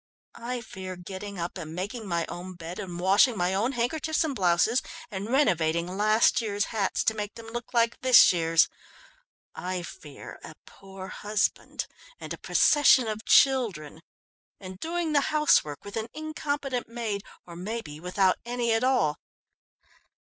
I 0.41 0.61
fear 0.61 0.95
getting 0.95 1.37
up 1.37 1.59
and 1.59 1.75
making 1.75 2.07
my 2.07 2.25
own 2.27 2.55
bed 2.55 2.79
and 2.79 2.99
washing 2.99 3.37
my 3.37 3.53
own 3.53 3.73
handkerchiefs 3.73 4.23
and 4.23 4.35
blouses, 4.35 4.81
and 5.11 5.29
renovating 5.29 5.95
last 5.95 6.41
year's 6.41 6.65
hats 6.73 7.03
to 7.03 7.13
make 7.13 7.35
them 7.35 7.45
look 7.45 7.71
like 7.71 8.01
this 8.01 8.33
year's. 8.33 8.67
I 9.53 9.83
fear 9.83 10.39
a 10.43 10.55
poor 10.65 11.09
husband 11.09 11.85
and 12.19 12.33
a 12.33 12.39
procession 12.39 13.07
of 13.07 13.25
children, 13.25 14.01
and 14.59 14.79
doing 14.79 15.13
the 15.13 15.21
housework 15.29 15.85
with 15.85 15.95
an 15.95 16.07
incompetent 16.15 16.87
maid, 16.89 17.21
or 17.45 17.55
maybe 17.55 17.99
without 17.99 18.39
any 18.43 18.73
at 18.73 18.83
all. 18.83 19.19